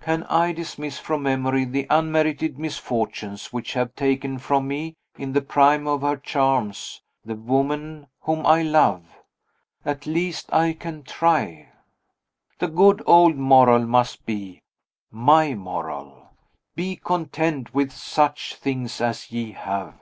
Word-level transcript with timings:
Can 0.00 0.22
I 0.30 0.52
dismiss 0.52 0.98
from 0.98 1.24
memory 1.24 1.66
the 1.66 1.86
unmerited 1.90 2.58
misfortunes 2.58 3.52
which 3.52 3.74
have 3.74 3.94
taken 3.94 4.38
from 4.38 4.66
me, 4.66 4.94
in 5.18 5.34
the 5.34 5.42
prime 5.42 5.86
of 5.86 6.00
her 6.00 6.16
charms, 6.16 7.02
the 7.22 7.34
woman 7.36 8.06
whom 8.22 8.46
I 8.46 8.62
love? 8.62 9.04
At 9.84 10.06
least 10.06 10.50
I 10.54 10.72
can 10.72 11.02
try. 11.02 11.68
The 12.60 12.68
good 12.68 13.02
old 13.04 13.36
moral 13.36 13.84
must 13.86 14.24
be 14.24 14.62
my 15.10 15.52
moral: 15.52 16.30
"Be 16.74 16.96
content 16.96 17.74
with 17.74 17.92
such 17.92 18.54
things 18.54 19.02
as 19.02 19.30
ye 19.30 19.52
have." 19.52 20.00